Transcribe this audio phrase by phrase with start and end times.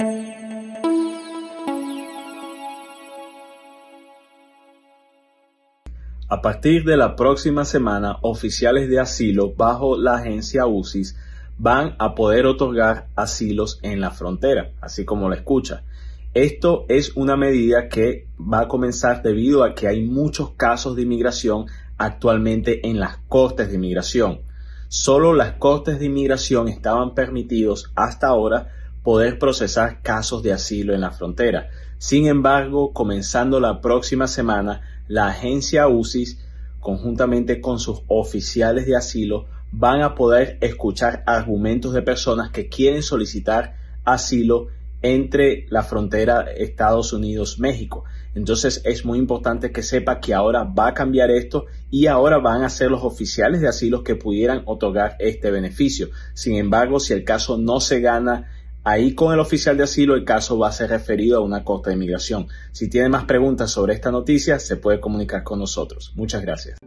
[0.00, 0.04] A
[6.40, 11.16] partir de la próxima semana, oficiales de asilo bajo la agencia UCIS
[11.58, 15.82] van a poder otorgar asilos en la frontera, así como lo escucha.
[16.32, 21.02] Esto es una medida que va a comenzar debido a que hay muchos casos de
[21.02, 24.42] inmigración actualmente en las cortes de inmigración.
[24.86, 28.68] Solo las cortes de inmigración estaban permitidos hasta ahora
[29.02, 31.68] poder procesar casos de asilo en la frontera.
[31.98, 36.38] Sin embargo, comenzando la próxima semana, la agencia UCIS,
[36.80, 43.02] conjuntamente con sus oficiales de asilo, van a poder escuchar argumentos de personas que quieren
[43.02, 44.68] solicitar asilo
[45.02, 48.04] entre la frontera Estados Unidos-México.
[48.34, 52.62] Entonces es muy importante que sepa que ahora va a cambiar esto y ahora van
[52.62, 56.10] a ser los oficiales de asilo que pudieran otorgar este beneficio.
[56.34, 58.50] Sin embargo, si el caso no se gana
[58.84, 61.90] Ahí con el oficial de asilo el caso va a ser referido a una corte
[61.90, 62.48] de inmigración.
[62.72, 66.12] Si tiene más preguntas sobre esta noticia, se puede comunicar con nosotros.
[66.14, 66.78] Muchas gracias.